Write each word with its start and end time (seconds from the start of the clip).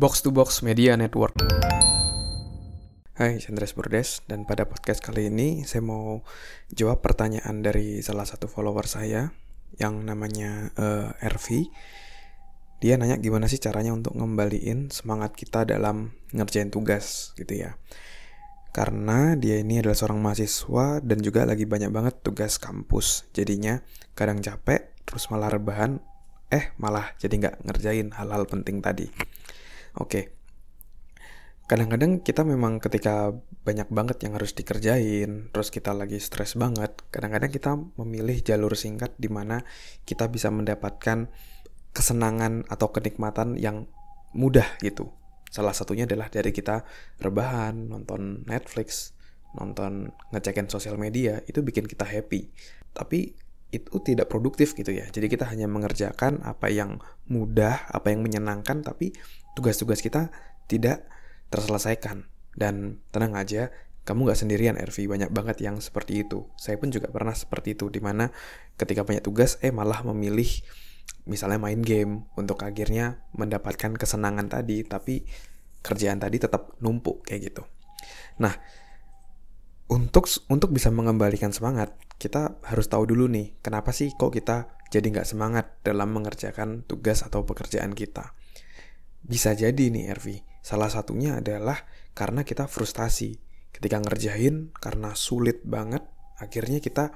Box 0.00 0.24
to 0.24 0.32
Box 0.32 0.64
Media 0.64 0.96
Network. 0.96 1.36
Hai, 3.20 3.36
Chandres 3.36 3.76
Burdes 3.76 4.24
dan 4.24 4.48
pada 4.48 4.64
podcast 4.64 5.04
kali 5.04 5.28
ini 5.28 5.68
saya 5.68 5.84
mau 5.84 6.24
jawab 6.72 7.04
pertanyaan 7.04 7.60
dari 7.60 8.00
salah 8.00 8.24
satu 8.24 8.48
follower 8.48 8.88
saya 8.88 9.28
yang 9.76 10.00
namanya 10.08 10.72
uh, 10.80 11.12
eh, 11.20 11.28
RV. 11.28 11.68
Dia 12.80 12.96
nanya 12.96 13.20
gimana 13.20 13.44
sih 13.44 13.60
caranya 13.60 13.92
untuk 13.92 14.16
ngembaliin 14.16 14.88
semangat 14.88 15.36
kita 15.36 15.68
dalam 15.68 16.16
ngerjain 16.32 16.72
tugas 16.72 17.36
gitu 17.36 17.60
ya. 17.60 17.76
Karena 18.72 19.36
dia 19.36 19.60
ini 19.60 19.84
adalah 19.84 20.00
seorang 20.00 20.24
mahasiswa 20.24 21.04
dan 21.04 21.20
juga 21.20 21.44
lagi 21.44 21.68
banyak 21.68 21.92
banget 21.92 22.24
tugas 22.24 22.56
kampus. 22.56 23.28
Jadinya 23.36 23.84
kadang 24.16 24.40
capek, 24.40 24.96
terus 25.04 25.28
malah 25.28 25.52
rebahan, 25.52 26.00
eh 26.48 26.72
malah 26.80 27.12
jadi 27.20 27.36
nggak 27.36 27.56
ngerjain 27.68 28.16
hal-hal 28.16 28.48
penting 28.48 28.80
tadi. 28.80 29.28
Oke. 30.00 30.32
Kadang-kadang 31.70 32.18
kita 32.26 32.42
memang 32.42 32.82
ketika 32.82 33.30
banyak 33.62 33.86
banget 33.94 34.26
yang 34.26 34.34
harus 34.34 34.50
dikerjain, 34.58 35.54
terus 35.54 35.70
kita 35.70 35.94
lagi 35.94 36.18
stres 36.18 36.58
banget, 36.58 36.98
kadang-kadang 37.14 37.52
kita 37.54 37.78
memilih 37.94 38.42
jalur 38.42 38.74
singkat 38.74 39.14
di 39.22 39.30
mana 39.30 39.62
kita 40.02 40.26
bisa 40.26 40.50
mendapatkan 40.50 41.30
kesenangan 41.94 42.66
atau 42.66 42.90
kenikmatan 42.90 43.54
yang 43.54 43.86
mudah 44.34 44.66
gitu. 44.82 45.14
Salah 45.46 45.70
satunya 45.70 46.10
adalah 46.10 46.26
dari 46.26 46.50
kita 46.50 46.82
rebahan, 47.22 47.90
nonton 47.90 48.42
Netflix, 48.50 49.14
nonton 49.54 50.10
ngecekin 50.34 50.66
sosial 50.66 50.98
media, 50.98 51.38
itu 51.46 51.62
bikin 51.62 51.86
kita 51.86 52.02
happy. 52.02 52.50
Tapi 52.90 53.30
itu 53.70 54.02
tidak 54.02 54.26
produktif 54.26 54.74
gitu 54.74 54.90
ya. 54.90 55.06
Jadi 55.06 55.30
kita 55.30 55.46
hanya 55.46 55.70
mengerjakan 55.70 56.42
apa 56.42 56.66
yang 56.66 56.98
mudah, 57.30 57.86
apa 57.94 58.10
yang 58.10 58.26
menyenangkan, 58.26 58.82
tapi 58.82 59.14
tugas-tugas 59.54 60.00
kita 60.04 60.30
tidak 60.70 61.06
terselesaikan. 61.50 62.26
Dan 62.54 62.98
tenang 63.14 63.38
aja, 63.38 63.70
kamu 64.02 64.32
gak 64.32 64.40
sendirian 64.42 64.74
RV, 64.74 65.06
banyak 65.06 65.30
banget 65.30 65.62
yang 65.62 65.78
seperti 65.78 66.26
itu. 66.26 66.50
Saya 66.58 66.80
pun 66.80 66.90
juga 66.90 67.12
pernah 67.12 67.34
seperti 67.36 67.78
itu, 67.78 67.92
di 67.92 68.02
mana 68.02 68.34
ketika 68.74 69.06
banyak 69.06 69.22
tugas, 69.22 69.60
eh 69.62 69.70
malah 69.70 70.02
memilih 70.02 70.48
misalnya 71.28 71.60
main 71.60 71.78
game 71.82 72.26
untuk 72.34 72.62
akhirnya 72.64 73.22
mendapatkan 73.36 73.94
kesenangan 73.94 74.50
tadi, 74.50 74.82
tapi 74.82 75.22
kerjaan 75.80 76.20
tadi 76.20 76.36
tetap 76.40 76.76
numpuk 76.82 77.24
kayak 77.24 77.52
gitu. 77.52 77.62
Nah, 78.40 78.56
untuk 79.90 80.30
untuk 80.48 80.70
bisa 80.70 80.88
mengembalikan 80.88 81.50
semangat, 81.50 81.94
kita 82.16 82.56
harus 82.66 82.86
tahu 82.86 83.10
dulu 83.10 83.26
nih, 83.26 83.58
kenapa 83.60 83.90
sih 83.90 84.12
kok 84.14 84.32
kita 84.32 84.80
jadi 84.90 85.06
nggak 85.06 85.28
semangat 85.28 85.78
dalam 85.86 86.10
mengerjakan 86.10 86.82
tugas 86.86 87.22
atau 87.22 87.46
pekerjaan 87.46 87.94
kita. 87.94 88.34
Bisa 89.20 89.52
jadi 89.52 89.92
nih 89.92 90.10
Ervi, 90.10 90.40
salah 90.64 90.88
satunya 90.88 91.38
adalah 91.38 91.84
karena 92.16 92.44
kita 92.44 92.66
frustasi. 92.66 93.36
Ketika 93.70 94.02
ngerjain 94.02 94.74
karena 94.76 95.14
sulit 95.14 95.62
banget, 95.64 96.02
akhirnya 96.40 96.82
kita 96.82 97.14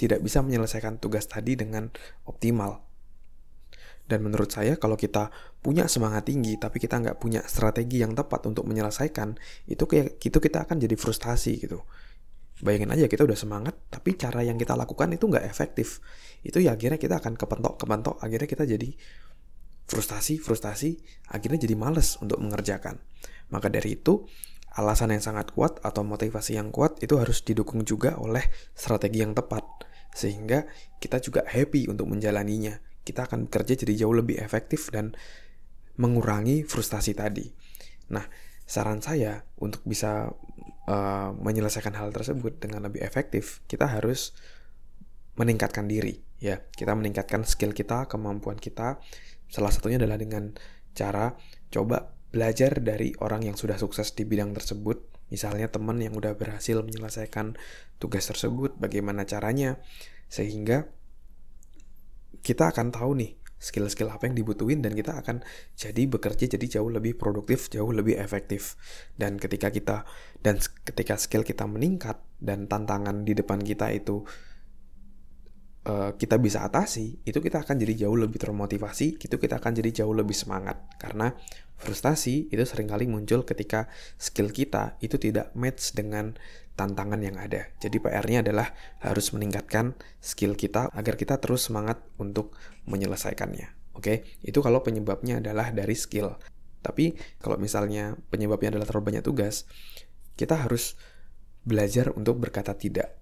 tidak 0.00 0.24
bisa 0.24 0.40
menyelesaikan 0.40 0.96
tugas 0.96 1.28
tadi 1.28 1.60
dengan 1.60 1.92
optimal. 2.24 2.80
Dan 4.10 4.26
menurut 4.26 4.50
saya 4.50 4.74
kalau 4.74 4.98
kita 4.98 5.30
punya 5.62 5.86
semangat 5.86 6.26
tinggi 6.26 6.58
tapi 6.58 6.82
kita 6.82 6.98
nggak 6.98 7.22
punya 7.22 7.46
strategi 7.46 8.02
yang 8.02 8.16
tepat 8.16 8.42
untuk 8.50 8.66
menyelesaikan, 8.66 9.38
itu 9.70 9.84
kayak 9.86 10.18
gitu 10.18 10.42
kita 10.42 10.66
akan 10.66 10.82
jadi 10.82 10.96
frustasi 10.98 11.62
gitu. 11.62 11.86
Bayangin 12.60 12.90
aja 12.90 13.06
kita 13.06 13.22
udah 13.22 13.38
semangat, 13.38 13.78
tapi 13.88 14.18
cara 14.18 14.42
yang 14.42 14.58
kita 14.58 14.74
lakukan 14.74 15.14
itu 15.14 15.30
nggak 15.30 15.46
efektif. 15.46 16.02
Itu 16.42 16.58
ya 16.58 16.74
akhirnya 16.74 16.98
kita 16.98 17.22
akan 17.22 17.38
kepentok-kepentok, 17.38 18.18
akhirnya 18.18 18.48
kita 18.50 18.64
jadi 18.66 18.88
frustasi, 19.90 20.38
frustasi, 20.38 20.94
akhirnya 21.34 21.66
jadi 21.66 21.74
males 21.74 22.14
untuk 22.22 22.38
mengerjakan. 22.38 23.02
Maka 23.50 23.66
dari 23.66 23.98
itu, 23.98 24.22
alasan 24.78 25.10
yang 25.10 25.18
sangat 25.22 25.50
kuat 25.50 25.82
atau 25.82 26.06
motivasi 26.06 26.54
yang 26.54 26.70
kuat 26.70 27.02
itu 27.02 27.18
harus 27.18 27.42
didukung 27.42 27.82
juga 27.82 28.14
oleh 28.22 28.46
strategi 28.70 29.26
yang 29.26 29.34
tepat. 29.34 29.66
Sehingga 30.14 30.70
kita 31.02 31.18
juga 31.18 31.42
happy 31.42 31.90
untuk 31.90 32.06
menjalaninya. 32.06 32.78
Kita 33.02 33.26
akan 33.26 33.50
bekerja 33.50 33.82
jadi 33.82 34.06
jauh 34.06 34.14
lebih 34.14 34.38
efektif 34.38 34.94
dan 34.94 35.10
mengurangi 35.98 36.62
frustasi 36.62 37.18
tadi. 37.18 37.50
Nah, 38.14 38.22
saran 38.62 39.02
saya 39.02 39.42
untuk 39.58 39.82
bisa 39.82 40.30
uh, 40.86 41.30
menyelesaikan 41.34 41.98
hal 41.98 42.14
tersebut 42.14 42.62
dengan 42.62 42.86
lebih 42.86 43.02
efektif, 43.02 43.66
kita 43.66 43.90
harus 43.90 44.30
meningkatkan 45.34 45.90
diri. 45.90 46.22
Ya, 46.40 46.62
kita 46.72 46.94
meningkatkan 46.96 47.44
skill 47.44 47.76
kita, 47.76 48.08
kemampuan 48.08 48.56
kita, 48.56 49.02
Salah 49.50 49.74
satunya 49.74 49.98
adalah 49.98 50.16
dengan 50.16 50.54
cara 50.94 51.34
coba 51.68 52.14
belajar 52.30 52.78
dari 52.78 53.10
orang 53.18 53.50
yang 53.50 53.56
sudah 53.58 53.76
sukses 53.76 54.14
di 54.14 54.22
bidang 54.22 54.54
tersebut. 54.54 55.10
Misalnya 55.30 55.70
teman 55.70 55.98
yang 55.98 56.14
udah 56.14 56.34
berhasil 56.38 56.78
menyelesaikan 56.82 57.58
tugas 57.98 58.26
tersebut, 58.30 58.78
bagaimana 58.78 59.26
caranya. 59.26 59.82
Sehingga 60.30 60.86
kita 62.40 62.70
akan 62.70 62.94
tahu 62.94 63.12
nih 63.18 63.32
skill-skill 63.60 64.08
apa 64.08 64.24
yang 64.24 64.40
dibutuhin 64.40 64.80
dan 64.80 64.96
kita 64.96 65.20
akan 65.20 65.44
jadi 65.76 66.08
bekerja 66.08 66.56
jadi 66.56 66.80
jauh 66.80 66.88
lebih 66.88 67.20
produktif, 67.20 67.68
jauh 67.68 67.92
lebih 67.92 68.16
efektif. 68.16 68.80
Dan 69.12 69.36
ketika 69.36 69.68
kita 69.68 70.08
dan 70.40 70.56
ketika 70.88 71.20
skill 71.20 71.44
kita 71.44 71.68
meningkat 71.68 72.24
dan 72.40 72.64
tantangan 72.66 73.28
di 73.28 73.36
depan 73.36 73.60
kita 73.60 73.92
itu 73.92 74.24
uh, 75.86 76.12
kita 76.16 76.36
bisa 76.36 76.66
atasi, 76.66 77.20
itu 77.24 77.38
kita 77.40 77.64
akan 77.64 77.76
jadi 77.80 78.06
jauh 78.06 78.16
lebih 78.16 78.36
termotivasi, 78.36 79.20
itu 79.20 79.36
kita 79.36 79.62
akan 79.62 79.72
jadi 79.76 80.04
jauh 80.04 80.12
lebih 80.12 80.36
semangat. 80.36 80.80
Karena 81.00 81.32
frustasi 81.80 82.52
itu 82.52 82.64
sering 82.68 82.92
kali 82.92 83.08
muncul 83.08 83.44
ketika 83.48 83.88
skill 84.20 84.52
kita 84.52 85.00
itu 85.00 85.16
tidak 85.16 85.52
match 85.56 85.96
dengan 85.96 86.36
tantangan 86.76 87.20
yang 87.20 87.36
ada. 87.36 87.72
Jadi 87.80 88.00
PR-nya 88.00 88.40
adalah 88.44 88.72
harus 89.04 89.32
meningkatkan 89.36 89.96
skill 90.20 90.56
kita 90.56 90.88
agar 90.92 91.16
kita 91.16 91.36
terus 91.36 91.68
semangat 91.68 92.00
untuk 92.16 92.56
menyelesaikannya. 92.88 93.96
Oke, 93.96 94.24
itu 94.40 94.64
kalau 94.64 94.80
penyebabnya 94.80 95.44
adalah 95.44 95.72
dari 95.76 95.92
skill. 95.92 96.40
Tapi 96.80 97.12
kalau 97.36 97.60
misalnya 97.60 98.16
penyebabnya 98.32 98.72
adalah 98.72 98.88
terlalu 98.88 99.12
banyak 99.12 99.24
tugas, 99.28 99.68
kita 100.40 100.56
harus 100.56 100.96
belajar 101.60 102.08
untuk 102.16 102.40
berkata 102.40 102.72
tidak 102.72 103.19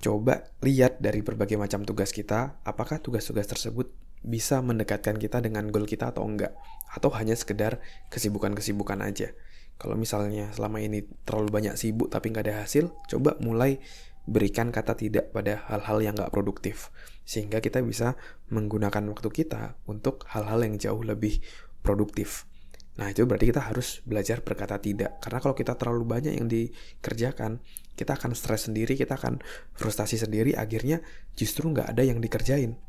coba 0.00 0.52
lihat 0.60 1.00
dari 1.00 1.24
berbagai 1.24 1.56
macam 1.56 1.82
tugas 1.82 2.12
kita, 2.12 2.60
apakah 2.62 3.00
tugas-tugas 3.00 3.48
tersebut 3.48 3.92
bisa 4.26 4.58
mendekatkan 4.58 5.16
kita 5.20 5.38
dengan 5.38 5.70
goal 5.70 5.86
kita 5.86 6.10
atau 6.10 6.26
enggak, 6.26 6.56
atau 6.90 7.12
hanya 7.14 7.36
sekedar 7.38 7.78
kesibukan-kesibukan 8.10 8.98
aja. 9.04 9.32
Kalau 9.76 9.94
misalnya 9.94 10.50
selama 10.56 10.80
ini 10.80 11.04
terlalu 11.28 11.52
banyak 11.52 11.74
sibuk 11.76 12.08
tapi 12.08 12.32
nggak 12.32 12.44
ada 12.48 12.64
hasil, 12.64 12.90
coba 13.12 13.36
mulai 13.44 13.78
berikan 14.26 14.74
kata 14.74 14.98
tidak 14.98 15.30
pada 15.30 15.62
hal-hal 15.70 16.02
yang 16.02 16.14
nggak 16.18 16.32
produktif, 16.34 16.90
sehingga 17.22 17.62
kita 17.62 17.84
bisa 17.84 18.18
menggunakan 18.50 19.04
waktu 19.12 19.28
kita 19.30 19.78
untuk 19.86 20.26
hal-hal 20.32 20.64
yang 20.66 20.74
jauh 20.80 21.04
lebih 21.04 21.38
produktif. 21.86 22.50
Nah, 22.96 23.12
itu 23.12 23.28
berarti 23.28 23.52
kita 23.52 23.60
harus 23.60 24.00
belajar 24.08 24.40
berkata 24.40 24.80
tidak. 24.80 25.20
Karena 25.20 25.38
kalau 25.44 25.52
kita 25.52 25.76
terlalu 25.76 26.04
banyak 26.08 26.32
yang 26.32 26.48
dikerjakan, 26.48 27.60
kita 27.92 28.16
akan 28.16 28.32
stres 28.32 28.68
sendiri, 28.68 28.96
kita 28.96 29.20
akan 29.20 29.40
frustasi 29.76 30.16
sendiri, 30.16 30.56
akhirnya 30.56 31.04
justru 31.36 31.68
nggak 31.68 31.92
ada 31.92 32.02
yang 32.04 32.24
dikerjain. 32.24 32.80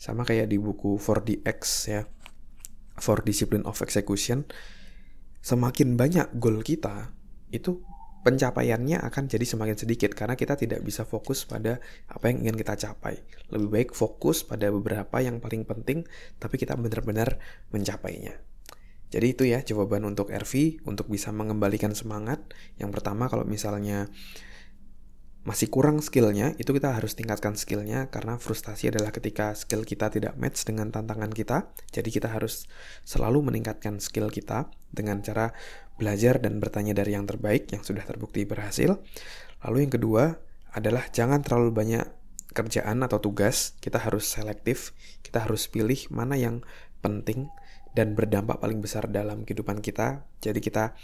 Sama 0.00 0.24
kayak 0.24 0.48
di 0.48 0.56
buku 0.56 0.96
4DX 0.96 1.60
ya, 1.92 2.00
For 2.96 3.20
Discipline 3.20 3.68
of 3.68 3.76
Execution, 3.84 4.48
semakin 5.44 6.00
banyak 6.00 6.32
goal 6.40 6.64
kita, 6.64 7.12
itu 7.52 7.84
pencapaiannya 8.22 9.02
akan 9.02 9.26
jadi 9.26 9.42
semakin 9.42 9.76
sedikit 9.76 10.14
karena 10.14 10.38
kita 10.38 10.54
tidak 10.54 10.80
bisa 10.86 11.02
fokus 11.02 11.42
pada 11.42 11.82
apa 12.06 12.30
yang 12.30 12.46
ingin 12.46 12.56
kita 12.56 12.78
capai. 12.78 13.20
Lebih 13.50 13.68
baik 13.68 13.90
fokus 13.92 14.46
pada 14.46 14.70
beberapa 14.70 15.20
yang 15.20 15.42
paling 15.42 15.68
penting, 15.68 16.06
tapi 16.38 16.56
kita 16.56 16.78
benar-benar 16.78 17.36
mencapainya. 17.74 18.51
Jadi 19.12 19.26
itu 19.36 19.44
ya 19.44 19.60
jawaban 19.60 20.08
untuk 20.08 20.32
RV 20.32 20.82
untuk 20.88 21.12
bisa 21.12 21.28
mengembalikan 21.36 21.92
semangat. 21.92 22.40
Yang 22.80 22.96
pertama 22.96 23.28
kalau 23.28 23.44
misalnya 23.44 24.08
masih 25.42 25.68
kurang 25.74 25.98
skillnya, 25.98 26.54
itu 26.56 26.70
kita 26.70 26.94
harus 26.94 27.18
tingkatkan 27.18 27.58
skillnya 27.58 28.08
karena 28.08 28.38
frustasi 28.38 28.94
adalah 28.94 29.10
ketika 29.10 29.52
skill 29.58 29.82
kita 29.84 30.08
tidak 30.08 30.38
match 30.40 30.64
dengan 30.64 30.88
tantangan 30.88 31.28
kita. 31.28 31.68
Jadi 31.92 32.08
kita 32.08 32.32
harus 32.32 32.70
selalu 33.04 33.52
meningkatkan 33.52 34.00
skill 34.00 34.32
kita 34.32 34.72
dengan 34.88 35.20
cara 35.20 35.52
belajar 36.00 36.40
dan 36.40 36.56
bertanya 36.62 36.96
dari 36.96 37.12
yang 37.12 37.28
terbaik 37.28 37.68
yang 37.68 37.84
sudah 37.84 38.06
terbukti 38.06 38.48
berhasil. 38.48 38.96
Lalu 39.66 39.76
yang 39.84 39.92
kedua 39.92 40.24
adalah 40.72 41.04
jangan 41.12 41.44
terlalu 41.44 41.74
banyak 41.74 42.06
kerjaan 42.56 43.02
atau 43.04 43.18
tugas. 43.20 43.76
Kita 43.82 43.98
harus 43.98 44.24
selektif, 44.24 44.96
kita 45.20 45.42
harus 45.42 45.68
pilih 45.68 46.00
mana 46.08 46.38
yang 46.38 46.64
penting 47.02 47.50
dan 47.92 48.16
berdampak 48.16 48.60
paling 48.60 48.80
besar 48.80 49.08
dalam 49.08 49.44
kehidupan 49.44 49.84
kita. 49.84 50.24
Jadi 50.40 50.60
kita 50.60 50.96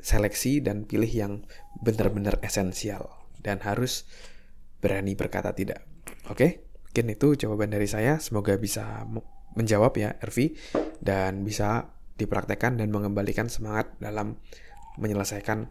seleksi 0.00 0.60
dan 0.60 0.84
pilih 0.84 1.08
yang 1.08 1.32
benar-benar 1.80 2.38
esensial 2.44 3.08
dan 3.40 3.64
harus 3.64 4.04
berani 4.78 5.16
berkata 5.16 5.56
tidak. 5.56 5.82
Oke, 6.28 6.68
mungkin 6.86 7.06
itu 7.12 7.34
jawaban 7.34 7.72
dari 7.72 7.88
saya. 7.88 8.20
Semoga 8.20 8.54
bisa 8.60 9.08
menjawab 9.56 9.96
ya 9.96 10.14
RV 10.20 10.52
dan 11.00 11.42
bisa 11.42 11.96
dipraktekkan 12.16 12.76
dan 12.80 12.88
mengembalikan 12.92 13.48
semangat 13.48 13.92
dalam 14.00 14.40
menyelesaikan 15.00 15.68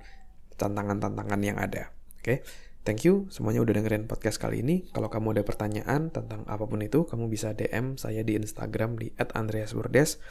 tantangan-tantangan 0.58 1.42
yang 1.42 1.58
ada. 1.58 1.94
Oke? 2.22 2.42
Thank 2.86 3.04
you 3.04 3.26
semuanya 3.34 3.66
udah 3.66 3.74
dengerin 3.82 4.06
podcast 4.06 4.38
kali 4.38 4.62
ini. 4.62 4.86
Kalau 4.94 5.10
kamu 5.10 5.36
ada 5.36 5.44
pertanyaan 5.44 6.14
tentang 6.14 6.46
apa 6.46 6.64
pun 6.70 6.80
itu, 6.86 7.04
kamu 7.04 7.28
bisa 7.28 7.58
DM 7.58 7.98
saya 7.98 8.22
di 8.22 8.38
Instagram 8.38 9.02
di 9.02 9.12
@andreasburdes. 9.18 10.22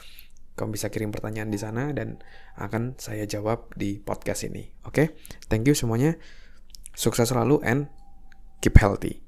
Kamu 0.55 0.71
bisa 0.71 0.87
kirim 0.87 1.11
pertanyaan 1.11 1.51
di 1.51 1.59
sana 1.59 1.91
dan 1.91 2.23
akan 2.55 2.95
saya 2.95 3.27
jawab 3.27 3.75
di 3.75 3.99
podcast 3.99 4.47
ini. 4.47 4.71
Oke, 4.87 4.95
okay? 4.95 5.07
thank 5.51 5.67
you 5.67 5.75
semuanya. 5.75 6.15
Sukses 6.95 7.27
selalu 7.27 7.59
and 7.67 7.91
keep 8.63 8.79
healthy. 8.79 9.24